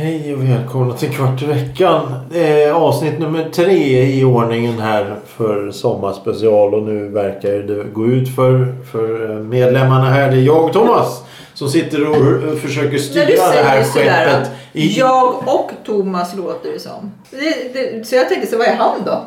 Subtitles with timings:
[0.00, 2.14] Hej och välkomna till Kvart i veckan.
[2.34, 8.34] Eh, avsnitt nummer tre i ordningen här för sommarspecial och nu verkar det gå ut
[8.34, 10.30] för, för medlemmarna här.
[10.30, 11.24] Det är jag Thomas
[11.54, 14.50] som sitter och försöker styra det här skeppet.
[14.72, 14.98] I...
[14.98, 17.12] jag och Thomas låter det som.
[17.30, 19.24] Det, det, så jag tänkte så vad är han då?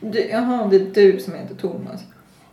[0.00, 2.00] du, jaha, det är du som heter Thomas.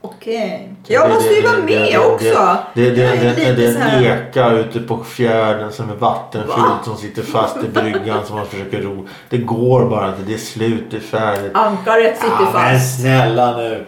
[0.02, 0.74] Okej.
[0.88, 2.58] Jag Det- måste ju det- vara med det- också.
[2.74, 6.80] Det, det, det, det, är en eka ute på fjärden som är vattenfylld Va?
[6.84, 9.08] som sitter fast i bryggan som man försöker ro.
[9.30, 10.22] Det går bara inte.
[10.28, 10.84] Det är slut.
[10.92, 11.52] Det är färdigt.
[11.54, 13.02] Ankaret sitter Ja, men fast.
[13.02, 13.86] snälla nu.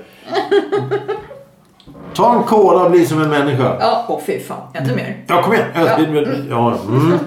[2.14, 3.78] Ta en cola och bli som en människa.
[3.80, 4.62] Ja, åh fy fan.
[4.82, 5.18] Inte mer.
[5.28, 5.66] Ja, kom igen.
[5.76, 6.00] Ja.
[6.50, 7.20] Ja, mm.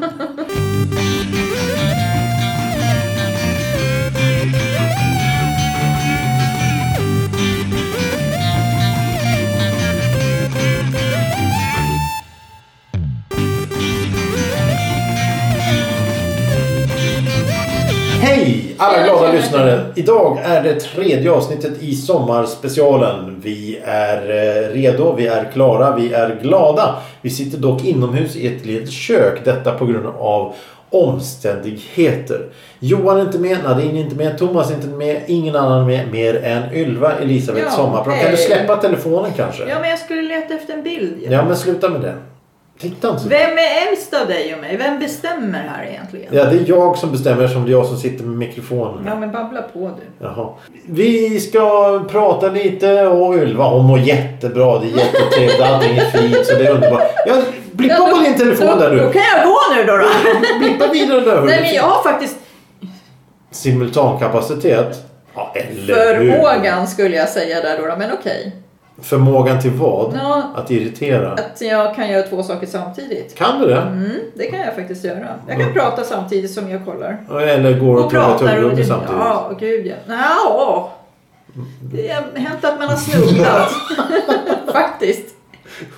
[19.58, 19.92] Lyssnare!
[19.94, 23.40] Idag är det tredje avsnittet i sommarspecialen.
[23.42, 26.94] Vi är eh, redo, vi är klara, vi är glada.
[27.20, 29.44] Vi sitter dock inomhus i ett litet kök.
[29.44, 30.54] Detta på grund av
[30.90, 32.46] omständigheter.
[32.78, 35.86] Johan är inte med, Nadine är inte med, Thomas är inte med, ingen annan är
[35.86, 38.20] med mer än Ylva Elisabeth Ja, Sommarprat.
[38.20, 39.68] Kan du släppa telefonen kanske?
[39.68, 41.14] Ja, men jag skulle leta efter en bild.
[41.30, 42.14] Ja, men sluta med det.
[42.78, 43.28] Titta inte så.
[43.28, 44.76] Vem är äldst av dig och mig?
[44.76, 46.26] Vem bestämmer här egentligen?
[46.34, 49.04] Ja, det är jag som bestämmer som det är jag som sitter med mikrofonen.
[49.06, 50.24] Ja, men babbla på du.
[50.26, 50.48] Jaha.
[50.86, 54.78] Vi ska prata lite och Ylva hon mår jättebra.
[54.78, 55.60] Det är jättetrevligt.
[55.60, 57.02] Allting är fint så det är underbart.
[57.26, 59.12] Jag blippa Ja, på då- din telefon då, där Då du.
[59.12, 59.96] kan jag gå nu då.
[59.96, 60.08] då.
[60.58, 61.42] Blippa vidare där.
[61.42, 62.36] Nej, men jag har faktiskt
[63.50, 65.04] Simultankapacitet.
[65.34, 66.32] Ja, eller hur?
[66.32, 67.86] förmågan skulle jag säga där då.
[67.86, 68.52] då, Men okej.
[69.02, 70.14] Förmågan till vad?
[70.22, 71.32] Ja, Att irritera.
[71.32, 73.34] att jag kan göra två saker samtidigt.
[73.34, 73.76] Kan du det?
[73.80, 75.28] Mm, det kan jag faktiskt göra.
[75.46, 75.74] Jag kan Mm.
[75.74, 77.40] prata samtidigt som jag kollar.
[77.40, 79.16] Eller går och tuggar tuggummi och samtidigt?
[79.18, 79.94] Ja, gud ja.
[80.08, 80.92] Ja,
[81.92, 83.72] det har hänt att man har snubblat.
[84.72, 85.34] faktiskt.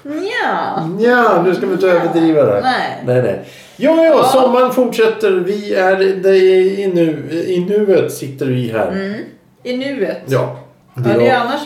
[0.05, 0.89] Ja.
[1.01, 2.61] Ja, nu ska vi inte överdriva det.
[2.61, 3.03] Nej.
[3.07, 3.45] Nej, nej.
[3.77, 5.31] Ja, ja, sommaren fortsätter.
[5.31, 8.89] Vi är i, nu, i nuet sitter vi här.
[8.89, 9.15] Mm.
[9.63, 10.21] I nuet.
[10.27, 10.59] Ja.
[10.99, 11.15] Det är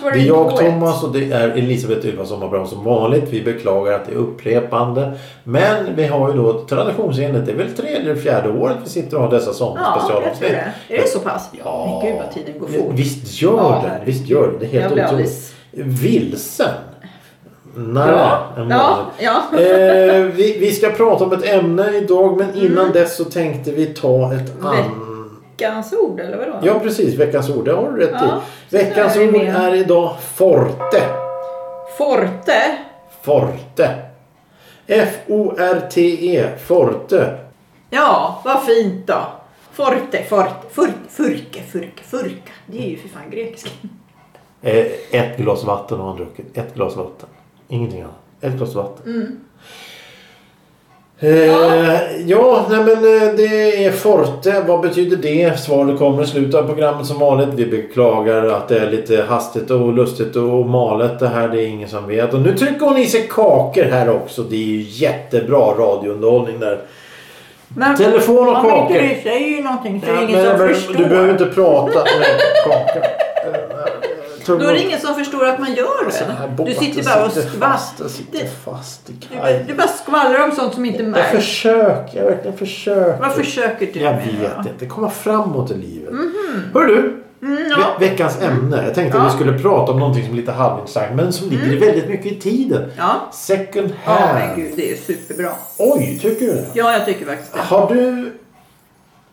[0.05, 0.57] var det är jag.
[0.57, 3.25] Thomas och det är Elisabeth Ylva Sommarbrand som vanligt.
[3.31, 5.13] Vi beklagar att det är upprepande.
[5.45, 9.17] Men vi har ju då traditionsenligt, det är väl tredje eller fjärde året vi sitter
[9.17, 10.51] och har dessa Ja, jag tror sommarspecialavsnitt.
[10.89, 10.95] det.
[10.97, 11.49] Är det så pass?
[11.65, 12.01] Ja.
[12.03, 12.93] Men gud vad tiden går fort.
[12.99, 14.01] Visst gör Ja, det.
[14.05, 14.59] Visst gör det.
[14.59, 15.09] Det är Jag helt otroligt.
[15.11, 15.53] alldeles...
[15.73, 16.69] Vilsen.
[17.75, 18.41] Nej, Ja,
[18.71, 19.59] ja, ja.
[19.61, 22.93] Eh, vi, vi ska prata om ett ämne idag men innan Mm.
[22.93, 24.85] dess så tänkte vi ta ett annat.
[25.61, 26.59] Veckans ord eller vadå?
[26.63, 27.65] Ja precis, veckans ord.
[27.65, 28.77] Det har du rätt Ja, i.
[28.77, 31.03] Veckans är ord är idag forte.
[31.99, 32.79] Forte.
[33.23, 33.95] Forte.
[34.87, 36.49] F-O-R-T-E.
[36.67, 37.39] Forte.
[37.91, 39.19] Ja, vad fint då.
[39.73, 42.53] Forte, forte, furke, furke, furke, furka.
[42.67, 43.71] Det är ju för fan grekiska.
[44.63, 46.57] Eh, ett glas vatten har han druckit.
[46.59, 47.29] Ett glas vatten.
[47.69, 48.15] Ingenting annat.
[48.41, 49.13] Ett glas vatten.
[49.15, 49.41] Mm.
[51.23, 54.63] Eh, ja, nej men eh, det är Forte.
[54.67, 55.61] Vad betyder det?
[55.61, 57.49] Svaret kommer i slutet av programmet som vanligt.
[57.55, 61.49] Vi beklagar att det är lite hastigt och lustigt och malet det här.
[61.49, 62.35] Det är ingen som vet.
[62.35, 64.43] Och nu trycker hon i sig kakor här också.
[64.43, 66.81] Det är ju jättebra radiounderhållning där.
[67.69, 68.95] Men Telefon och om inte kakor.
[69.15, 70.95] du säger ju någonting så är Ja, det ingen men- som men förstår.
[70.95, 73.03] Du behöver inte prata med kakor.
[74.47, 76.25] Då är det ingen som förstår att man gör Alltså,
[76.57, 76.65] det.
[76.65, 77.31] du sitter bara och.
[77.99, 79.67] Den sitter fast i kajen.
[79.67, 81.31] du bara skvallrar om sånt som inte Jag märks.
[81.31, 82.19] försöker.
[82.19, 83.21] Jag verkligen försöker.
[83.21, 84.71] Vad försöker du Jag med vet då?
[84.71, 84.87] inte.
[84.87, 86.15] Komma framåt i livet.
[86.75, 87.17] Hör du.
[87.43, 87.97] Mm, Ve ja.
[88.01, 88.83] veckans ämne.
[88.85, 89.25] Jag tänkte Ja.
[89.25, 92.33] att vi skulle prata om någonting som är lite halvintressant men som ligger väldigt mycket
[92.33, 92.91] i tiden.
[92.97, 93.15] ja.
[93.33, 94.39] Second Ja, hand.
[94.39, 95.51] men gud, det är superbra.
[95.79, 96.67] Oj, tycker du det?
[96.75, 97.61] Ja, jag tycker faktiskt det.
[97.61, 98.33] Har du...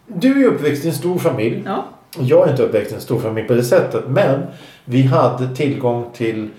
[0.07, 1.63] Du är uppväxt i en stor familj.
[1.65, 1.85] Ja.
[2.19, 4.03] Jag är inte uppväxt i en stor familj på det sättet.
[4.07, 4.43] Men
[4.85, 6.49] vi hade tillgång till...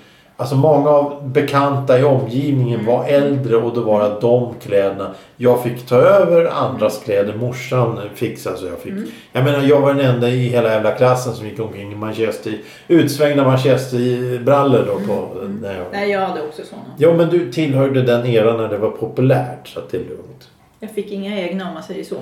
[0.40, 5.14] Alltså många av bekanta i omgivningen var äldre och då var det de kläderna.
[5.36, 7.34] Jag fick ta över andras kläder.
[7.34, 8.92] Morsan fixade så jag fick.
[9.32, 12.58] Jag menar jag var den enda i hela jävla klassen som gick omkring i manchester.
[12.88, 15.28] Utsvängda manchesterbrallor då på...
[15.62, 15.86] När jag...
[15.92, 16.82] Nej, jag hade också såna.
[16.98, 19.68] Ja men du tillhörde den eran när det var populärt.
[19.68, 20.48] Så att det är lugnt.
[20.80, 22.16] Jag fick inga egna om man säger så.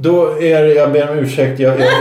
[0.00, 1.60] Då är det, jag ber om ursäkt.
[1.60, 1.92] Jag, jag,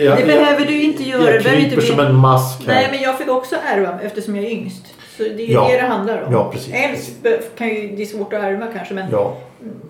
[0.00, 1.30] jag, Det behöver du inte göra.
[1.34, 2.74] jag kryper som en mask här.
[2.74, 4.86] Nej, men jag fick också ärva eftersom jag är yngst.
[5.16, 5.68] Så det är Ja.
[5.70, 6.32] det det handlar om.
[6.32, 9.36] Ja, precis, Äldst be- kan ju, det är svårt att ärva kanske, men Ja.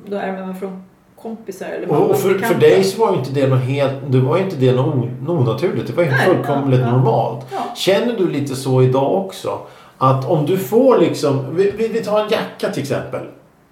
[0.06, 0.83] då ärver man från
[1.23, 4.19] kompisar eller Och, och för, för dig så var ju inte det något helt, det
[4.21, 5.87] var inte det något onaturligt.
[5.87, 7.47] Det var Nej, fullkomligt ja, normalt.
[7.53, 7.59] Ja.
[7.77, 9.59] Känner du lite så idag också?
[9.99, 13.21] Att om du får liksom, vi, vi, tar en jacka till exempel.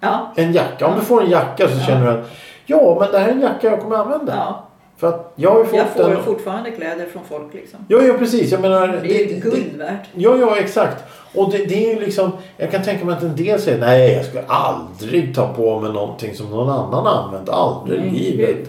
[0.01, 0.33] Ja.
[0.37, 0.87] En jacka.
[0.87, 2.31] Om du får en jacka så känner du att
[2.67, 4.33] ja, men det här är en jacka jag kommer använda.
[4.37, 4.67] ja.
[4.97, 6.23] För att jag har ju fått Jag får den.
[6.23, 7.79] fortfarande kläder från folk liksom.
[7.89, 8.53] Ja, ja precis.
[8.53, 8.89] Jag menar.
[9.03, 10.07] Det är ju guld värt.
[10.15, 11.05] Ja, ja exakt.
[11.35, 14.13] Och det, det är ju liksom, jag kan tänka mig att en del säger nej
[14.13, 17.49] jag ska aldrig ta på mig någonting som någon annan använt.
[17.49, 18.69] Aldrig i livet.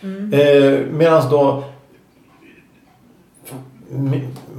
[0.00, 0.34] gud.
[0.34, 1.62] Eh, Medan då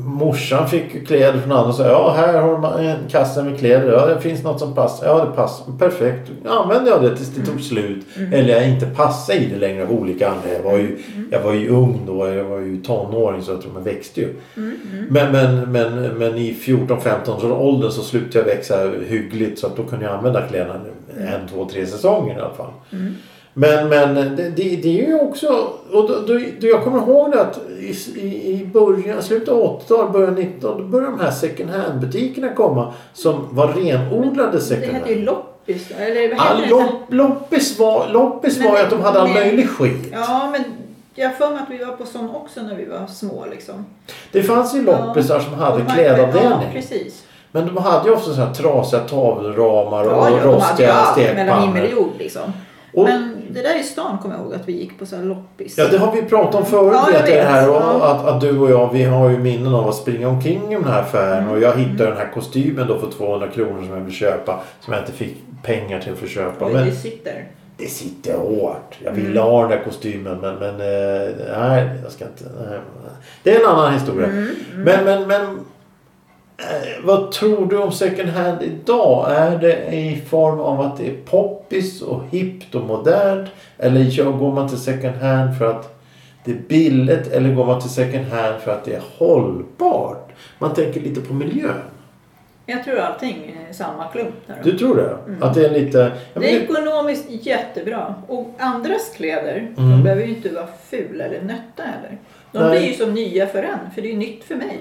[0.08, 3.60] morsan fick ju kläder från andra och sa ja här har man en kasse med
[3.60, 3.94] kläder.
[3.94, 5.08] Ja det finns något som passar.
[5.08, 5.66] Ja det passar.
[5.80, 6.32] Perfekt.
[6.46, 8.06] Använde jag det tills det tog slut.
[8.34, 10.64] Eller jag inte passade i det längre av olika anledningar.
[10.64, 10.98] Jag var ju,
[11.32, 12.28] jag var ju ung då.
[12.28, 14.34] Jag var ju tonåring så jag tror man växte ju.
[15.10, 19.76] Men, men, men, men i 14-15 års åldern så slutade jag växa hyggligt så att
[19.76, 20.80] då kunde jag använda kläderna
[21.18, 22.72] en, två, tre säsonger i alla fall.
[23.60, 25.48] Men, men det, det, det är ju också...
[25.92, 27.90] Och då, då, då jag kommer ihåg det att i,
[28.52, 32.50] i, början, slutet av 80-talet, början av 90-talet, då började de här second hand butikerna
[32.54, 35.26] komma som var renodlade Det second hette ju hand.
[35.26, 35.92] loppis.
[36.00, 36.70] Eller vad Ja, det?
[36.70, 40.10] lopp, loppis var, loppis Men- var ju att de hade all möjlig skit.
[40.12, 40.64] Ja, men
[41.16, 43.86] jag har för mig att vi var på sån också när vi var små liksom.
[44.32, 46.52] Det fanns ju loppisar som hade klädavdelning.
[46.52, 47.24] Ja, precis.
[47.52, 50.52] Men de hade ju också så här trasiga tavelramar Ja, och ja, de hade ju
[50.56, 52.06] rostiga allt mellan himmel och stekpannor.
[52.08, 52.42] jord liksom.
[52.94, 55.24] Och- Men det där i stan kommer jag ihåg att vi gick på så här
[55.24, 55.78] loppis.
[55.78, 56.92] Ja, det har vi pratat om förut.
[56.96, 58.06] Ja, vet det här, och Ja.
[58.12, 60.84] att, att du och jag vi har ju minnen av att springa omkring i den
[60.86, 61.50] här affären.
[61.50, 64.60] Och jag hittade den här kostymen då för 200 kronor som jag vill köpa.
[64.80, 66.66] Som jag inte fick pengar till för att köpa.
[66.66, 67.48] Och Men det sitter.
[67.78, 68.98] det sitter hårt.
[69.04, 69.26] Jag Mm.
[69.26, 71.30] ville ha den där kostymen men, men eh,
[71.60, 72.44] nej, jag ska inte.
[72.70, 72.80] Nej.
[73.44, 74.28] Det är en annan historia.
[74.28, 75.50] Mm, Men, men, men eh,
[77.04, 79.32] vad tror du om second hand idag?
[79.32, 83.50] Är det i form av att det är poppis och hippt och modernt?
[83.78, 86.00] Eller går man till second hand för att
[86.46, 87.28] det är billigt?
[87.28, 90.32] Eller går man till second hand för att det är hållbart?
[90.60, 91.82] Man tänker lite på miljön.
[92.70, 94.56] Jag tror allting är samma klump där.
[94.64, 95.18] Du tror det?
[95.46, 96.12] Att det är lite...
[96.34, 98.16] Det är ekonomiskt jättebra.
[98.28, 99.92] Och andras kläder, Mm.
[99.92, 102.18] de behöver ju inte vara fula eller nötta heller.
[102.52, 102.70] De Nej.
[102.80, 104.80] blir ju som nya för en, för det är nytt för mig.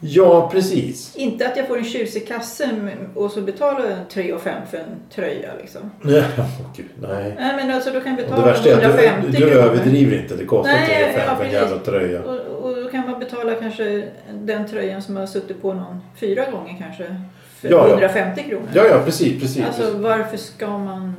[0.00, 1.16] Ja, precis.
[1.16, 2.70] Inte att jag får en tjusig kasse
[3.14, 5.90] och så betalar jag 3 5 för en tröja liksom.
[6.02, 7.34] Nej, åh, gud, nej.
[7.38, 9.50] Nej men alltså då kan jag Och det betala värsta är att 150 du, du
[9.50, 9.64] kronor.
[9.64, 10.36] överdriver inte.
[10.36, 12.22] Det kostar Nej, 3 5 ja, för en jävla tröja.
[12.22, 12.36] Och,
[12.70, 16.76] och då kan man betala kanske den tröjan som har suttit på någon fyra gånger
[16.78, 17.16] kanske.
[17.60, 17.88] För Ja, ja.
[17.88, 18.68] 150 kronor.
[18.74, 19.64] Ja, ja, precis, precis.
[19.66, 19.98] Alltså precis.
[20.00, 21.14] varför ska man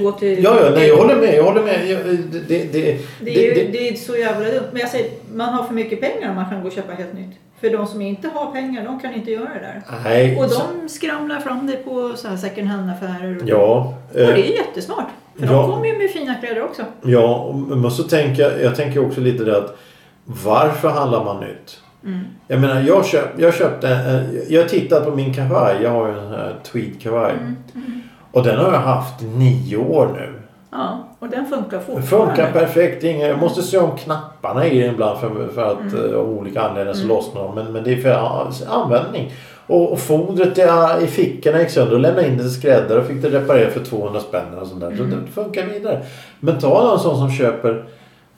[0.00, 0.44] gå till...
[0.44, 1.34] Ja, ja, nej, jag håller med.
[1.36, 1.86] Jag håller med.
[1.90, 4.62] Jag, det, det, det, Det är, ju, det- är så jävla dumt.
[4.72, 7.12] Men jag säger, man har för mycket pengar om man kan gå och köpa helt
[7.14, 7.30] nytt.
[7.60, 9.82] För de som inte har pengar, de kan inte göra det där.
[10.04, 10.36] nej.
[10.38, 13.36] Och de skramlar fram det på så här second hand-affärer.
[13.42, 13.94] Och, Ja.
[14.12, 15.06] och eh, det är jättesmart.
[15.38, 15.52] För ja.
[15.52, 16.82] de kommer ju med fina kläder också.
[17.02, 19.76] Ja, men så tänker jag, jag tänker också lite det att
[20.24, 21.80] varför handlar man nytt?
[22.04, 22.20] Mm.
[22.48, 25.76] Jag menar, jag, köp, jag köpte, en- jag tittat på min kavaj.
[25.82, 27.32] Jag har ju en sån här tweed-kavaj.
[27.32, 28.02] Mm.
[28.34, 30.32] Och den har jag haft i nio år nu.
[30.70, 32.06] Ja, och den funkar fortfarande.
[32.36, 33.04] funkar perfekt.
[33.04, 36.12] Inga, jag måste se om knapparna i den ibland för, för att Mm.
[36.12, 37.54] eh, av olika anledningar så lossnar de.
[37.54, 39.32] Men, men det är för användning.
[39.66, 40.62] Och, och fodret i,
[41.04, 43.84] i fickorna gick sönder och lämnade in det till skräddare och fick det reparerat för
[43.84, 44.96] 200 spänn och sånt där.
[44.96, 45.24] Så Mm.
[45.26, 46.00] det funkar vidare.
[46.40, 47.84] Men ta någon sån som köper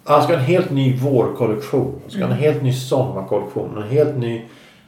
[0.04, 2.00] han ska ha en helt ny vårkollektion.
[2.02, 3.76] Han ska ha en helt ny sommarkollektion.
[3.76, 4.42] En helt ny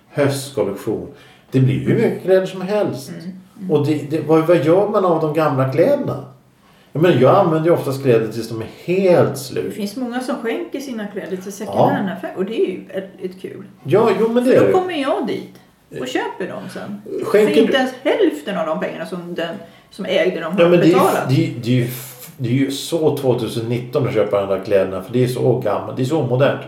[0.08, 1.06] höstkollektion.
[1.50, 3.08] Det blir ju hur mycket kläder som helst.
[3.08, 3.31] Mm.
[3.70, 6.25] Och det, det, vad, vad gör man av de gamla kläderna?
[6.93, 9.75] Jag, menar, jag använder ju oftast kläder tills de är helt Det slut.
[9.75, 12.32] finns många som skänker sina kläder till second hand-affärer.
[12.37, 12.80] Och det är ju
[13.23, 13.64] ett, kul.
[13.85, 14.73] Ja, jo men det För då det.
[14.73, 15.54] kommer jag dit
[16.00, 17.02] och köper dem sen.
[17.25, 19.54] Skänker för inte ens hälften av de pengarna som den
[19.90, 21.30] som ägde dem har Ja, men det, är, betalat.
[21.30, 21.87] ju- det, är, det, ju,
[22.37, 25.02] det är ju så 2019 att köpa de där kläderna.
[25.02, 25.97] För det är så gammalt.
[25.97, 26.61] Det är så modernt.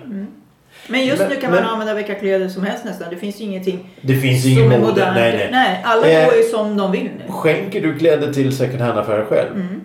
[0.90, 3.06] Men just Men- nu kan men- man använda vilka kläder som helst nästan.
[3.10, 4.90] Det finns ju ingenting Det finns som ingen är mode.
[4.90, 5.14] modernt.
[5.14, 5.80] Nej, nej.
[5.84, 7.32] alla Eh, går ju som de vill nu.
[7.32, 9.54] Skänker du kläder till second hand-affärer själv?
[9.54, 9.80] Mm.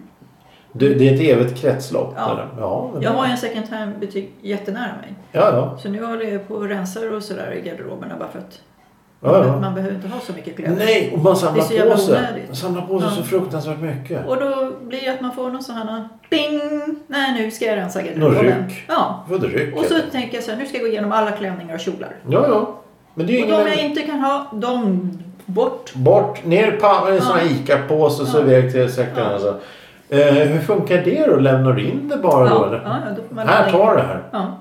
[0.71, 2.13] Du, det är ett evigt kretslopp.
[2.17, 2.39] Ja.
[2.59, 5.13] ja Jag har ju en second hand-butik jättenära mig.
[5.31, 5.77] Ja, ja.
[5.81, 8.61] Så nu håller jag på och rensar och sådär i garderoberna bara för att
[9.21, 9.59] ja, ja.
[9.59, 10.75] man behöver inte ha så mycket kläder.
[10.75, 12.17] Nej, och man samlar Det är så på sig.
[12.19, 12.47] onödigt.
[12.47, 13.15] Man samlar på sig Ja.
[13.15, 14.27] så fruktansvärt mycket.
[14.27, 16.61] Och då blir det att man får någon sån här bing!
[17.07, 18.67] Nej, nu ska jag rensa Någon garderoben.
[18.67, 18.83] ryck.
[18.87, 19.25] Ja.
[19.29, 20.09] Ryck Och så heter.
[20.11, 22.09] tänker jag så här, nu ska jag gå igenom alla klänningar och kjolar.
[22.29, 22.75] Ja, ja.
[23.13, 23.65] Men det är Och ingen...
[23.65, 25.11] de jag inte kan ha, de
[25.45, 25.93] bort.
[25.93, 27.45] Bort, ner på en sån här.
[27.45, 28.41] ICA-påse så Ja.
[28.41, 29.29] iväg till second hand.
[29.29, 29.33] Ja.
[29.33, 29.59] Alltså.
[30.09, 31.35] Eh, hur funkar det då?
[31.35, 32.65] Lämnar du in det bara då?
[32.65, 32.81] Eller?
[32.85, 34.51] ja, då får man Här, ta det här.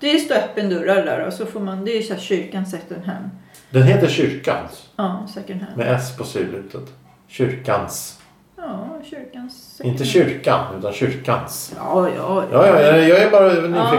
[0.00, 0.06] Ja.
[0.08, 2.66] Det är stå öppen dörrar där och så får man, det är så här kyrkan
[2.66, 3.30] second hand.
[3.70, 4.88] Den heter Kyrkans.
[4.96, 5.76] Ja, second hand.
[5.76, 6.82] Med S på slutet.
[7.28, 8.18] Kyrkans.
[8.56, 11.72] Ja, kyrkans second Inte kyrkan, utan Kyrkans.
[11.76, 13.74] Ja, ja, Ja, ja, jag, jag är bara nyfiken.
[13.74, 13.94] Ja,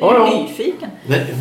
[0.00, 0.42] Ja, jag är ja.
[0.42, 0.90] nyfiken.
[1.06, 1.34] Nej,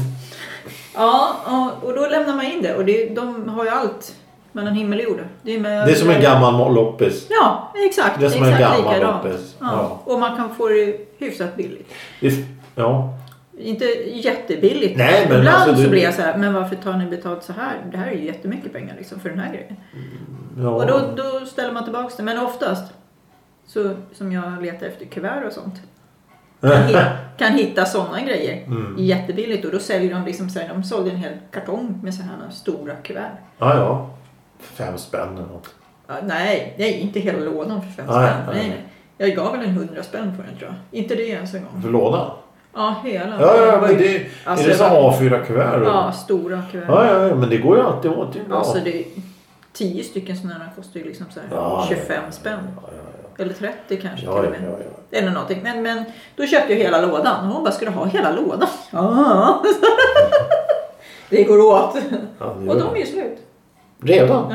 [0.95, 4.15] Ja, och, då lämnar man in det och det, de har ju allt
[4.51, 5.19] mellan himmel och jord.
[5.41, 7.27] Det är, med, Det är som en gammal loppis.
[7.29, 8.19] Ja, exakt.
[8.19, 9.23] Det är som en exakt gammal likadant.
[9.23, 9.55] loppis.
[9.59, 9.99] Ja.
[10.05, 11.93] Och man kan få det hyfsat billigt.
[12.75, 13.13] Ja.
[13.59, 14.97] Inte jättebilligt.
[14.97, 17.43] Nej, men Ibland alltså, du- så blir jag så här, men varför tar ni betalt
[17.43, 17.75] så här?
[17.91, 19.75] Det här är ju jättemycket pengar liksom för den här grejen.
[20.59, 20.69] ja.
[20.69, 22.23] Och då, då ställer man tillbaka det.
[22.23, 22.93] Men oftast,
[23.65, 25.75] så, som jag letar efter kuvert och sånt,
[26.61, 27.05] kan, hitta,
[27.37, 28.95] kan hitta sådana grejer Mm.
[28.97, 29.65] jättebilligt.
[29.65, 32.31] Och då säljer de liksom så här, de sålde en hel kartong med så här
[32.51, 33.31] stora kuvert.
[33.57, 34.09] Ja, ja.
[34.59, 35.75] Fem spänn eller något.
[36.07, 38.55] Ja, nej, nej, inte hela lådan för fem Nej, spänn.
[38.55, 38.69] nej.
[38.69, 38.83] nej.
[39.17, 40.99] Jag gav väl en hundra spänn för den tror jag.
[40.99, 41.81] Inte det ens en gång.
[41.81, 42.31] För lådan?
[42.79, 43.41] Ja, hela.
[43.41, 45.81] Ja, ja, men det, alltså, är det så var- A4-kuvert?
[45.85, 46.85] Ja, stora kuvert.
[46.89, 48.33] ja, ja, men det går ju alltid åt.
[48.33, 48.55] Det.
[48.55, 49.05] Alltså det,
[49.73, 52.59] tio stycken sådana här kostar ju liksom så Ja, 25 ja, spänn.
[52.81, 52.89] Ja,
[53.43, 54.83] Eller 30 kanske till och med.
[55.11, 55.59] Eller någonting.
[55.63, 56.03] Men, men
[56.35, 57.47] då köpte jag hela lådan.
[57.47, 58.67] Och hon bara, ska du ha hela lådan?
[58.91, 59.63] Ja.
[61.29, 61.95] det går åt.
[62.39, 63.37] Och de är ju slut.
[64.01, 64.53] Redan?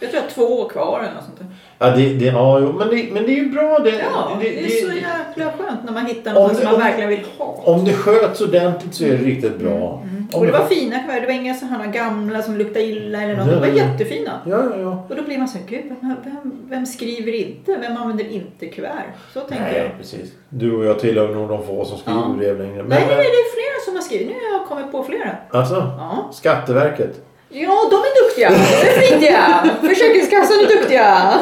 [0.00, 0.06] Ja.
[0.06, 1.46] Jag tror jag har två kvar eller något sånt där.
[1.78, 3.78] Ja, det, det, ja jo, men, det, men det är ju bra.
[3.78, 6.80] Det, Ja, det, det är så jäkla skönt när man hittar något som man om-
[6.80, 7.46] verkligen vill ha.
[7.64, 9.74] Om det sköts ordentligt så är det riktigt bra.
[10.02, 10.40] Om Mm.
[10.40, 11.20] Och det var fina kuvert.
[11.20, 13.46] Det var inga sådana gamla som luktade illa eller något.
[13.46, 14.30] Nej, De var nej, jättefina.
[14.46, 15.06] Ja, ja, ja.
[15.08, 17.76] Och då blir man så gud, vem, vem, vem skriver inte?
[17.80, 18.90] Vem använder inte kuvert?
[19.34, 19.72] Så tänker jag.
[19.84, 20.32] Nej, precis.
[20.48, 22.34] Du och jag tillhör nog de få som skriver Ja.
[22.38, 22.76] brev längre.
[22.76, 24.26] Men, Nej, nej, det är flera som har skrivit.
[24.28, 25.36] Nu har jag kommit på flera.
[25.50, 27.20] Alltså, Ja, Skatteverket.
[27.48, 28.50] Ja de är duktiga.
[28.50, 28.56] De
[28.88, 29.70] är flitiga.
[29.80, 31.32] Försäkringskassan är duktiga.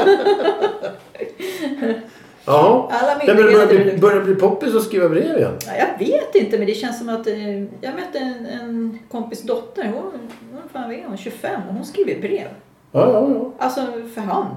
[2.48, 2.88] Jaha.
[2.90, 5.52] Alla Det börjar bli, börjar bli poppis att skriva brev igen.
[5.66, 9.42] Ja, jag vet inte, men det känns som att eh, jag mötte en, en kompis
[9.42, 9.84] dotter.
[9.84, 10.02] Hon,
[10.52, 12.48] hon, fan är hon 25 och hon skriver brev.
[12.92, 13.50] Ja, ja, ja.
[13.58, 13.80] Alltså
[14.14, 14.50] för hand.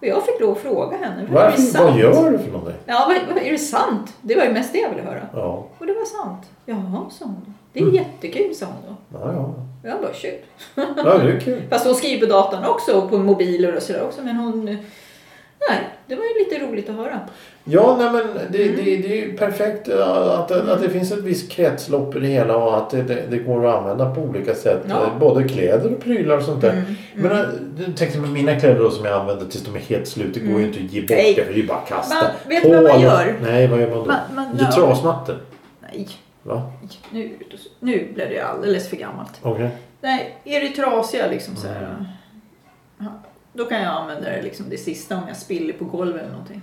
[0.00, 1.40] Och jag fick lov att fråga henne.
[1.40, 1.84] Är det sant?
[1.90, 2.74] vad gör du för någonting?
[2.86, 4.14] Ja, vad, är det sant?
[4.22, 5.20] Det var ju mest det jag ville höra.
[5.32, 6.42] Ja, Och det var sant.
[6.66, 7.54] Jaha, sa hon.
[7.72, 7.94] Det är Mm.
[7.94, 9.18] jättekul, sa hon då.
[9.18, 9.54] ja, ja.
[9.82, 10.44] Jag bara, shit.
[10.74, 11.62] Ja, det är kul.
[11.70, 14.22] Fast hon skriver på datorn också och på mobiler och sådär också.
[14.22, 14.64] Men hon...
[15.70, 17.20] Nej, det var ju lite roligt att höra.
[17.64, 18.76] Ja, nej, men det, Mm.
[18.76, 22.26] det, det är ju perfekt att, att, att det finns ett visst kretslopp i det
[22.26, 24.82] hela och att det, det, det går att använda på olika sätt.
[24.88, 25.02] Ja.
[25.02, 26.70] Eh, Både kläder och prylar och sånt där.
[26.72, 27.38] Mm, Men äh,
[27.86, 30.34] jag tänkte med mina kläder då som jag använder tills de är helt slut.
[30.34, 31.34] Det går ju inte att ge bort Nej.
[31.34, 32.14] det för det är ju bara att kasta.
[32.14, 33.34] Man- vet du vad man gör?
[33.42, 34.04] Nej, vad gör man då?
[34.04, 34.72] Man- man- ja.
[34.72, 35.36] trasmattor.
[35.80, 36.08] Nej,
[36.42, 36.72] Va?
[37.10, 37.38] nu,
[37.80, 39.40] nu blev det alldeles för gammalt.
[39.42, 39.70] Okej.
[40.00, 42.06] Nej, är det trasiga liksom så här.
[42.98, 43.06] ja,
[43.52, 46.62] Då kan jag använda det liksom det sista om jag spiller på golvet eller någonting.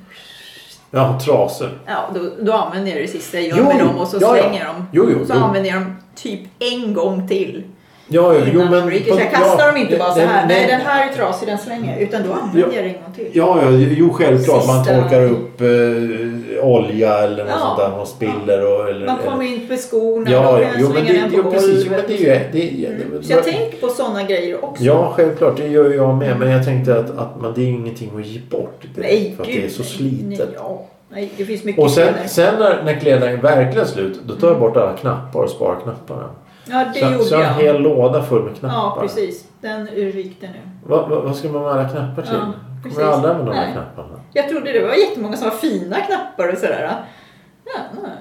[0.91, 1.79] Ja, trasor.
[1.86, 4.36] Ja, då, då använder jag det sista jag Jo, gör med dem och så ja.
[4.36, 4.86] slänger jag dem.
[4.91, 5.39] Jo, jo, så jo.
[5.39, 7.63] använder jag dem typ en gång till.
[8.08, 8.82] Ja, ja, jo, men...
[9.04, 10.48] Så jag kastar dem inte bara så här.
[10.48, 10.68] Nej, nej.
[10.68, 12.00] den här är trasig, den slänger.
[12.00, 12.76] Utan då använder Ja.
[12.76, 13.28] jag det en gång till.
[13.34, 14.68] Ja, ja, jo självklart.
[14.68, 17.60] Man Sista- torkar upp eh, olja eller något Ja.
[17.60, 17.90] sånt där.
[17.98, 18.90] Man spiller och...
[18.90, 21.84] Eller, Man kommer in på skorna Ja, ja, jo, men det, den på jo, precis.
[21.86, 22.26] Jo, men det är ju...
[22.26, 22.72] Det,
[23.18, 24.84] det, Så jag tänker på sådana grejer också.
[24.84, 25.58] Ja, självklart.
[25.58, 26.40] Det gör jag med.
[26.40, 28.82] Men jag tänkte att, att man, det är ingenting att ge bort.
[28.96, 30.40] Det, Nej, för att gud, det är så slitet.
[30.40, 30.82] Nej, ja.
[31.10, 32.28] nej, det finns mycket Och sen, kläder.
[32.28, 34.20] sen när, när kläderna är verkligen slut.
[34.28, 36.30] Då tar jag bort alla knappar och sparar knapparna.
[36.68, 37.50] Ja, det Så, gjorde så en jag.
[37.54, 38.76] hel låda full med knappar.
[38.78, 39.48] Ja, precis.
[39.62, 40.60] Den urvikte nu.
[40.86, 42.34] Vad, vad, vad ska man med alla knappar till?
[42.34, 42.54] Ja,
[42.84, 42.98] precis.
[42.98, 44.20] Kommer jag aldrig använda de knapparna?
[44.34, 46.82] Jag trodde det var jättemånga som har fina knappar och sådär.
[46.92, 46.96] Ja.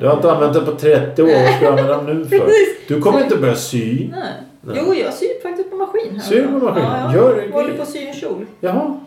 [0.01, 1.27] Du har inte använt det på 30 år.
[1.27, 2.47] Vad ska du använda dem nu för?
[2.89, 4.09] Du kommer inte börja sy.
[4.11, 4.23] Nej.
[4.61, 4.83] Nej.
[4.87, 6.13] Jo, jag syr faktiskt på maskin.
[6.15, 6.85] Här Syr på maskin?
[6.85, 7.53] Ja, Gör jag det.
[7.53, 8.47] håller på att sy en kjol.
[8.61, 9.01] Jaha.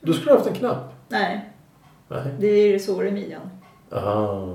[0.00, 0.92] Då skulle du haft en knapp.
[1.08, 1.50] Nej,
[2.08, 2.22] Nej.
[2.38, 3.40] det är sår i midjan.
[3.90, 4.54] Ah,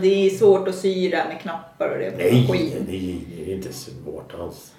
[0.00, 4.34] det är svårt att sy där med knappar och det Nej, det är inte svårt
[4.40, 4.72] alls.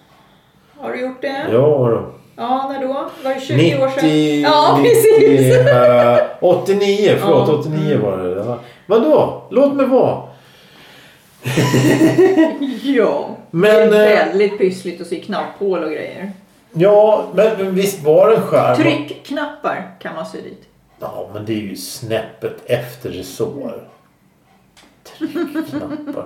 [0.77, 1.45] Har du gjort det?
[1.51, 2.11] Ja då.
[2.35, 3.09] Ja, när då?
[3.23, 4.41] Var det 20 90, år sedan?
[4.41, 5.67] Ja, 90, precis.
[5.67, 7.53] eh, 89, förlåt Ja.
[7.55, 8.35] 89 var det.
[8.35, 8.59] Ja.
[8.87, 9.43] Vadå?
[9.49, 10.23] Låt mig vara.
[12.83, 13.29] ja.
[13.51, 16.31] Men, det är eh, väldigt pyssligt att sy knapphål och grejer.
[16.73, 18.75] Ja, men, men visst var det en skärm?
[18.75, 20.63] Tryckknappar kan man sy dit.
[20.99, 23.83] Ja, men det är ju snäppet efter resår.
[25.17, 26.25] Tryckknappar.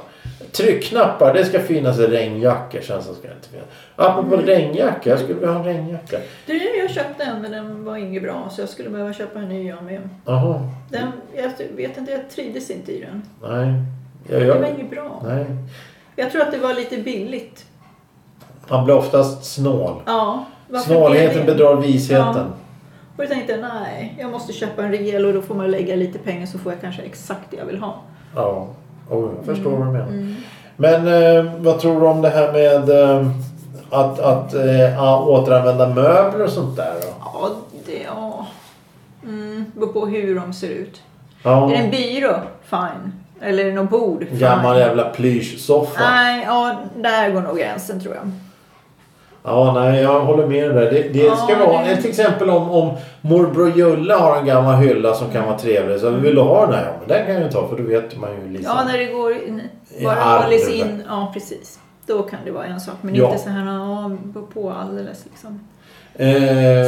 [0.52, 2.82] Tryckknappar, det ska finnas regnjackor.
[2.82, 3.66] Sen så ska det inte finnas.
[3.96, 6.18] Apropå regnjacka, jag skulle vilja ha en regnjacka.
[6.46, 9.50] Du, jag köpte en men den var inget bra så jag skulle behöva köpa en
[9.50, 10.10] ny jag med.
[10.26, 13.22] Jaha, Den, jag vet inte, jag trivdes inte i den.
[13.52, 13.74] nej.
[14.30, 15.22] Jag, Det var jag, inget bra.
[15.26, 15.46] nej.
[16.16, 17.66] Jag tror att det var lite billigt.
[18.70, 20.02] Man blir oftast snål.
[20.06, 20.46] Ja.
[20.86, 22.48] Snålheten bedrar visheten.
[23.18, 26.20] Och jag tänkte nej, jag måste köpa en rejäl och då får man lägga lite
[26.20, 28.02] pengar så får jag kanske exakt det jag vill ha.
[28.36, 28.68] Ja,
[29.10, 30.08] oh, jag förstår vad du menar.
[30.08, 30.36] Mm.
[30.78, 33.28] Men eh, vad tror du om det här med eh,
[33.90, 37.08] att, att eh, återanvända möbler och sånt där då?
[37.20, 37.50] Ja,
[37.86, 38.48] det ja.
[39.24, 41.02] Mm, beror på hur de ser ut.
[41.44, 42.36] Ja, Är det en byrå?
[42.64, 43.12] Fine.
[43.42, 44.26] Eller är det något bord?
[44.28, 44.40] Fine.
[44.40, 46.10] gammal jävla plyschsoffa.
[46.10, 48.32] Nej, ja, där går nog gränsen tror jag.
[49.46, 50.90] Ja, nej, jag håller med dig.
[50.92, 54.76] Det, det Ja, ska vara, det- till exempel om, om morbror Julle har en gammal
[54.76, 56.00] hylla som kan vara trevlig.
[56.00, 56.86] Så vill du ha den här?
[56.86, 58.74] Ja, men den kan jag ta för då vet man ju liksom.
[58.78, 59.62] Ja, när det går in,
[60.04, 61.04] bara hålls in.
[61.08, 61.80] Ja, precis.
[62.08, 62.96] Då kan det vara en sak.
[63.02, 63.26] Men Ja.
[63.26, 65.60] inte så här ja, på- på alldeles liksom.
[66.16, 66.28] eh,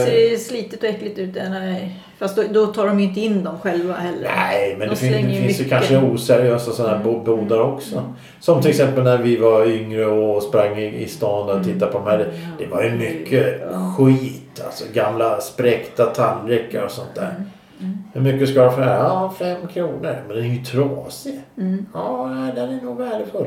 [0.06, 1.38] Ser det slitet och äckligt ut?
[1.38, 2.00] eh, Nej.
[2.20, 4.30] Fast då, då tar de ju inte in dem själva heller.
[4.38, 8.04] Nej, men De det, finns, det finns ju kanske oseriösa sådana här bo- bodar också.
[8.40, 11.98] Som till exempel när vi var yngre och sprang i, i stan och tittade på
[11.98, 12.32] de här.
[12.60, 13.62] Det, var ju mycket
[13.98, 14.62] skit.
[14.66, 17.36] Alltså gamla spräckta tallrikar och sånt där.
[17.80, 17.98] Mm.
[18.14, 19.00] Hur mycket ska du för det här?
[19.00, 20.16] Ja, fem kronor.
[20.28, 21.40] Men den är ju trasig.
[21.58, 21.86] Mm.
[21.94, 23.46] Ja, den är nog värdefull.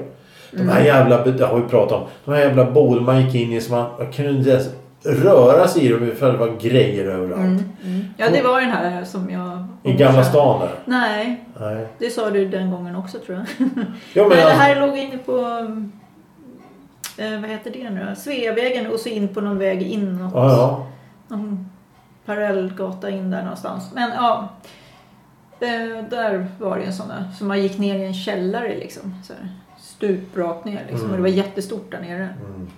[0.53, 2.07] De här jävla, det har vi pratat om.
[2.25, 4.69] De här jävla bodar man gick in i så man, man kunde inte ens
[5.03, 7.41] röra sig i dem för det var grejer överallt.
[7.41, 7.65] Mm.
[7.85, 8.05] Mm.
[8.17, 9.65] Ja, det var den här som jag...
[9.83, 10.75] I Gamla stan där.
[10.85, 11.87] Nej, Nej.
[11.99, 13.47] det sa du den gången också tror jag.
[14.15, 15.39] Jo, men Nej, det alltså, här låg inne på...
[17.19, 18.15] Eh, vad heter det nu då?
[18.15, 20.33] Sveavägen och så in på någon väg inåt.
[20.35, 20.87] ja, ja.
[21.29, 21.71] Någon
[22.27, 23.91] parallellgata in där någonstans.
[23.95, 24.49] Men ja.
[25.61, 27.25] Eh, där var det en sån där.
[27.39, 29.15] Så man gick ner i en källare liksom.
[29.25, 31.01] Så här, stup rakt ner liksom.
[31.01, 31.11] Mm.
[31.11, 32.29] Och det var jättestort där nere.
[32.47, 32.71] Mm.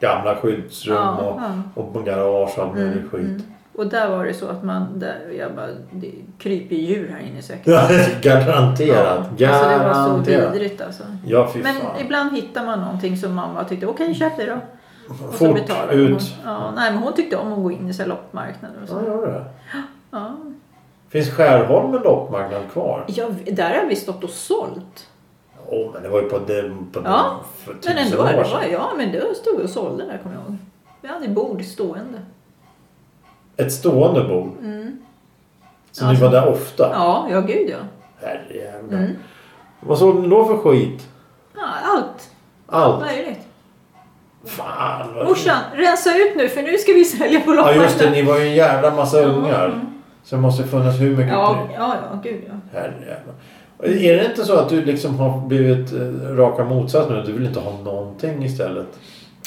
[0.00, 1.82] Gamla skyddsrum Ja, och, ja.
[1.82, 3.20] och garage och Mm, skit.
[3.20, 3.42] mm.
[3.74, 7.42] Och där var det så att man, där, jag bara, det kryper djur här inne
[7.42, 7.66] säkert.
[7.66, 7.88] Ja,
[8.22, 9.18] garanterat.
[9.18, 10.16] Alltså det var så
[10.52, 11.02] vidrigt alltså.
[11.26, 12.00] Ja, Men fan.
[12.00, 14.58] ibland hittar man någonting som mamma tyckte, okej köp det då.
[15.08, 16.10] Och så Fort betalar ut.
[16.10, 16.52] Hon.
[16.52, 19.06] Ja, nej men hon tyckte om att gå in i så loppmarknader och Ja, så.
[19.06, 19.44] gör det.
[20.10, 20.36] Ja.
[21.08, 23.04] Finns Skärholmen loppmarknad kvar?
[23.08, 25.08] Ja, där har vi stått och sålt.
[25.68, 26.86] Åh, men det var ju på den...
[26.92, 28.70] På Ja, den för Men ändå, år var, sedan.
[28.72, 30.56] ja men då stod och sålde där kommer jag ihåg.
[31.00, 32.18] Vi hade bord stående.
[33.56, 34.52] Ett stående bord.
[34.62, 34.98] Mm.
[35.92, 36.90] Så Ja, ni var där ofta?
[36.92, 37.76] Ja, ja gud ja.
[38.26, 38.98] Herrejävlar.
[38.98, 39.16] Mm.
[39.80, 41.08] Vad såg ni då för skit?
[41.54, 42.30] ja allt
[42.66, 43.00] Allt?
[43.00, 43.40] möjligt.
[44.44, 45.24] Fan vad...
[45.26, 47.82] Morsan, rensa ut nu för nu ska vi sälja på Ja loppmarknaden.
[47.82, 49.66] just det, ni var ju en jävla massa Ja, ungar.
[49.66, 49.80] mm.
[50.24, 52.54] Så det måste funnits hur mycket Ja, ja, ja, gud ja.
[52.78, 53.34] Herrejävlar.
[53.82, 57.22] Är det inte så att du liksom har blivit eh, raka motsatsen nu?
[57.26, 58.86] Du vill inte ha någonting istället?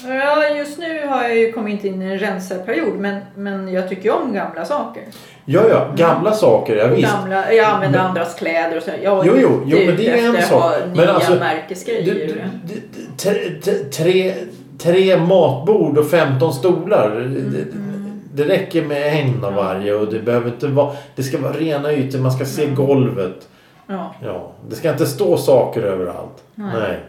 [0.07, 4.03] Ja, just nu har jag ju kommit in i en rensarperiod men, men jag tycker
[4.03, 5.03] ju om gamla saker.
[5.45, 5.87] Ja, ja.
[5.95, 7.11] Gamla saker, ja, visst.
[7.13, 8.91] Gamla, jag använder Men- andras kläder och så.
[9.03, 10.73] Jag Jo, jo, jo, men det är en sak.
[10.95, 12.37] Men alltså, märkesgrejer.
[13.17, 13.33] Tre,
[13.91, 14.33] tre-
[14.77, 17.09] tre, matbord och 15 stolar.
[17.51, 17.65] Det,
[18.33, 20.91] det räcker med en av varje och det behöver inte vara...
[21.15, 23.47] Det ska vara rena ytor, man ska se golvet.
[23.89, 24.15] Ja.
[24.23, 26.43] Ja, det ska inte stå saker överallt.
[26.55, 26.73] Nej.
[26.79, 26.99] Nej.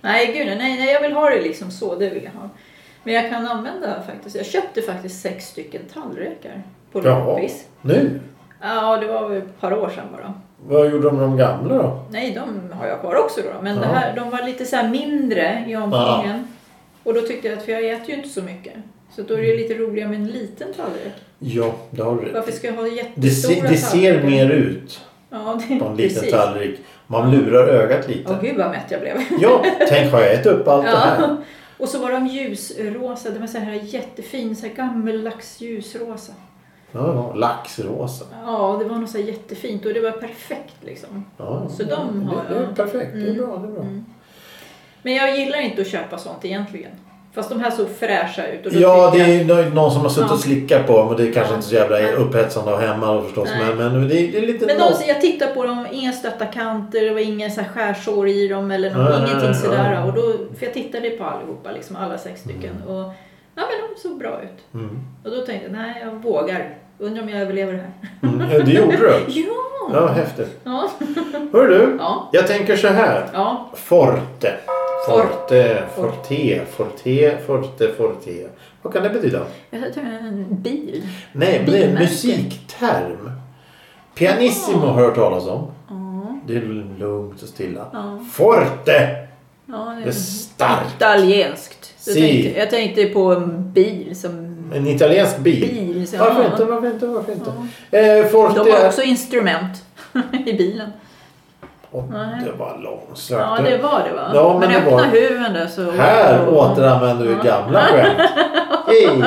[0.00, 1.94] Nej, gud nej, nej, jag vill ha det liksom så.
[1.94, 2.48] Det vill jag ha.
[3.04, 4.36] Men jag kan använda faktiskt.
[4.36, 6.62] Jag köpte faktiskt sex stycken tallrikar
[6.92, 7.66] på loppis.
[7.82, 8.20] Nu?
[8.60, 10.34] Ja, det var väl ett par år sedan bara.
[10.66, 12.04] Vad gjorde de med de gamla då?
[12.10, 13.62] Nej, de har jag kvar också då.
[13.62, 13.80] Men Ja.
[13.82, 16.46] det här, de var lite så mindre i omfången.
[17.02, 18.72] Och då tyckte jag att, för jag äter ju inte så mycket.
[19.16, 21.12] Så då är det lite roligare med en liten tallrik.
[21.38, 25.00] Ja, det har du Varför ska jag ha det, jättestora se, det ser mer ut
[25.32, 26.30] Ja, det, på en liten precis.
[26.30, 26.80] tallrik.
[27.06, 28.32] Man lurar ögat lite.
[28.32, 29.16] Åh gud vad mätt jag blev.
[29.40, 31.20] Ja, tänk har jag ätit upp allt det här?
[31.20, 31.36] Ja.
[31.78, 33.30] Och så var de ljusrosa.
[33.30, 36.32] Det var så här jättefin, så här gammeldags ljusrosa.
[36.92, 38.24] Ja, ja, laxrosa.
[38.46, 41.24] Ja, det var något så här jättefint och det var perfekt liksom.
[41.36, 43.12] Ja, Så de har det, det är perfekt.
[43.14, 43.36] Det är Mm.
[43.36, 43.56] bra.
[43.56, 43.82] Det är bra.
[43.82, 44.04] Mm.
[45.02, 46.90] Men jag gillar inte att köpa sånt egentligen.
[47.34, 48.66] Fast de här såg fräscha ut.
[48.66, 50.34] Och Ja, det är ju nå- någon som har suttit Ja.
[50.34, 53.22] och slickat på dem och det är kanske inte så jävla upphetsande att hemma då
[53.22, 53.48] förstås.
[53.58, 53.74] Nej.
[53.74, 55.00] Men, men det, är, det är lite Men något.
[55.00, 58.48] de, jag tittar på dem, inga stötta kanter, det var inga så här skärsår i
[58.48, 59.90] dem eller något, Nej, ingenting nej, sådär.
[60.00, 60.08] nej.
[60.08, 62.82] Och då, för jag tittade på allihopa, liksom alla sex stycken.
[62.88, 62.94] Och
[63.54, 64.74] ja, men de såg bra ut.
[64.74, 64.98] Mm.
[65.24, 66.74] Och då tänkte jag, nej jag vågar.
[66.98, 67.92] Undrar om jag överlever det här.
[68.34, 68.64] Mm.
[68.66, 69.12] Det gjorde du.
[69.40, 69.54] Ja!
[69.92, 70.60] Ja, häftigt.
[70.64, 70.88] Ja.
[71.52, 72.28] Hör du, Ja.
[72.32, 73.28] jag tänker så här.
[73.32, 73.70] ja.
[73.74, 74.54] Forte.
[75.06, 78.48] Forte, forte, forte, forte, forte.
[78.82, 79.40] Vad kan det betyda?
[79.70, 81.02] Jag tror en bil.
[81.32, 83.30] Nej, det är en musikterm.
[84.14, 85.66] Pianissimo har jag hört talas om.
[86.46, 86.60] Det är
[86.98, 87.86] lugnt och stilla.
[88.32, 89.26] Forte!
[89.66, 90.94] Ja, Det är starkt.
[90.96, 91.94] Italienskt.
[91.96, 92.14] Si.
[92.20, 95.60] tänkte, jag tänkte på en bil som En italiensk bil.
[95.94, 96.08] bil.
[96.08, 96.50] Så, Varför ja.
[96.50, 96.64] inte?
[96.64, 97.06] Varför inte?
[97.06, 97.50] Varför inte?
[97.90, 98.86] Eh, Forte De har är...
[98.86, 99.84] också instrument
[100.46, 100.90] i bilen.
[102.12, 102.26] Nej.
[102.44, 103.40] det var långsökt.
[103.40, 104.30] Ja, det var det va?
[104.34, 105.90] Ja, men men det öppna var- huven där så...
[105.90, 107.42] Här och- återanvänder vi Ja.
[107.42, 108.30] gamla skämt.
[108.86, 109.22] Hej!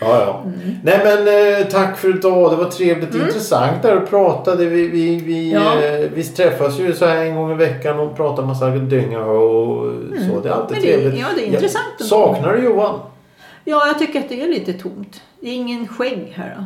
[0.00, 0.42] Ja, ja.
[0.44, 0.76] Mm.
[0.84, 1.28] Nej men
[1.60, 2.50] eh, tack för idag.
[2.52, 4.64] Det var trevligt intressant där och pratade.
[4.66, 5.60] Vi, vi, vi, Ja.
[5.82, 9.92] eh, vi träffas ju så här en gång i veckan och pratar massa dynga och
[10.30, 10.40] så.
[10.42, 10.90] Det är alltid Mm.
[10.90, 11.20] Det- trevligt.
[11.20, 12.04] ja, det är Jag intressant ändå.
[12.08, 12.98] Saknar du Johan?
[13.64, 15.22] Ja, jag tycker att det är lite tomt.
[15.40, 16.64] Det är ingen skägg här då.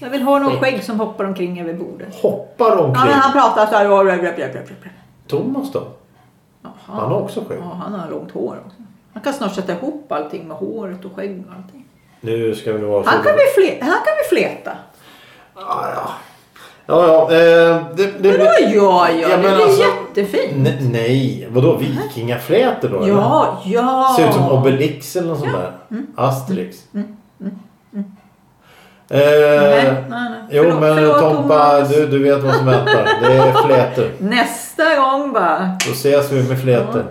[0.00, 0.84] Jag vill ha någon Skägg.
[0.84, 2.14] som hoppar omkring över bordet.
[2.14, 3.04] Hoppar Ja, omkring.
[3.06, 4.92] men han pratar så här.
[5.26, 5.86] Thomas då?
[6.62, 6.72] Jaha.
[6.86, 7.58] Han har också skägg.
[7.60, 8.76] Ja, han har långt hår också.
[9.12, 11.84] Han kan snart sätta ihop allting med håret och skägg och allting.
[12.20, 14.72] Nu ska vi vara Han kan vi, fle- han kan vi fleta.
[15.54, 16.10] Ja, ja.
[16.90, 17.36] Ja, ja.
[17.36, 19.10] Eh, det, det, Vadå ja, ja?
[19.22, 20.52] Ja, det blir alltså- jättefint.
[20.68, 22.96] Ne- nej, vadå vikingaflätor då?
[23.02, 23.08] eller?
[23.08, 24.14] Ja, ja.
[24.18, 25.72] Ser ut som Obelix eller något sånt där.
[25.90, 26.06] Mm.
[26.16, 26.76] Asterix.
[29.10, 30.28] Eh, Nej, nej, nej.
[30.50, 33.08] Jo Förlåt- men förlåt, Tompa, du, du vet vad som väntar.
[33.22, 34.10] Det är flätor.
[34.18, 35.76] Nästa gång bara.
[35.86, 37.04] Då ses vi med flätor.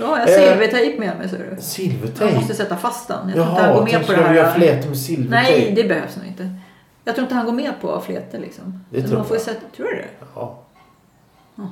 [0.00, 1.44] Har jag Eh, silvertejp med mig ser du.
[1.50, 2.34] Jag Silvertejp?
[2.36, 3.32] måste sätta fast den.
[3.36, 5.58] Jag Jaha, jag med tänkte du göra flätor med silvertejp?
[5.58, 6.48] Nej, det behövs nog inte.
[7.08, 8.84] Jag tror inte han går med på flätor liksom.
[8.90, 9.42] Det tror man får jag.
[9.42, 10.04] sätta, tror du det?
[10.34, 10.58] Ja.
[11.54, 11.68] Jaha.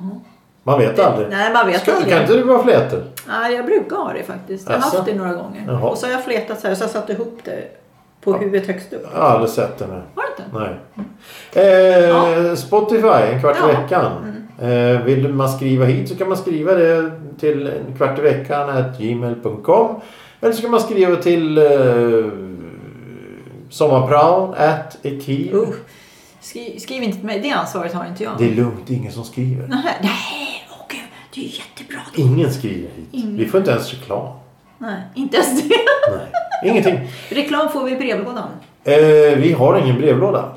[0.63, 1.29] Man vet aldrig.
[1.29, 2.13] Nej, man vet Ska, aldrig.
[2.13, 3.03] kan inte du vara flätor?
[3.27, 4.69] Nej, jag brukar ha det faktiskt.
[4.69, 4.97] Jag har Asså?
[4.97, 5.63] haft det några gånger.
[5.67, 5.89] Jaha.
[5.89, 7.63] Och så har jag fletat så här så jag satt ihop det
[8.21, 9.07] på huvudet högst upp.
[9.13, 9.87] Jag har aldrig sett det.
[9.87, 10.01] Nej.
[10.15, 10.77] Har du inte?
[11.53, 12.47] Nej.
[12.49, 13.69] Eh, Spotify, en kvart i Ja.
[13.69, 13.81] Mm.
[13.81, 14.11] veckan.
[14.61, 18.69] Eh, vill man skriva hit så kan man skriva det till en kvart i veckan
[18.69, 19.95] at gmail.com.
[20.41, 21.63] Eller så kan man skriva till eh,
[23.69, 25.55] sommarpraon at ekiv.
[25.55, 25.69] Uh,
[26.41, 27.39] skriv, skriv inte till mig.
[27.39, 28.33] Det ansvaret har inte jag.
[28.37, 29.67] Det är lugnt, det är ingen som skriver.
[29.67, 30.99] Nej, nej, åh gud.
[31.33, 31.99] Det är jättebra.
[32.15, 33.07] Ingen skriver hit.
[33.11, 33.37] Ingen.
[33.37, 34.27] Vi får inte ens reklam.
[34.77, 35.75] Nej, inte ens det.
[36.11, 36.71] Nej.
[36.71, 36.99] Ingenting.
[37.29, 38.49] Reklam får vi i brevlådan.
[38.83, 40.55] Eh, vi har ingen brevlåda.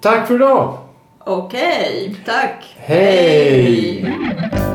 [0.00, 0.78] Tack för idag.
[1.18, 2.76] Okej, tack.
[2.76, 4.02] Hej.
[4.02, 4.67] Hej.